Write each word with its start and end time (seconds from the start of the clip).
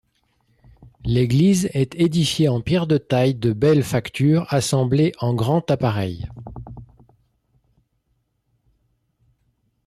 L'église 1.05 1.69
est 1.73 1.93
édifiée 1.93 2.47
en 2.49 2.59
pierre 2.59 2.87
de 2.87 2.97
taille 2.97 3.35
de 3.35 3.53
belle 3.53 3.83
facture 3.83 4.47
assemblée 4.49 5.11
en 5.19 5.35
grand 5.35 5.69
appareil. 5.69 6.27